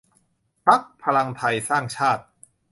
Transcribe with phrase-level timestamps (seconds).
[0.65, 2.23] พรรคพลังไทสร้างชาติ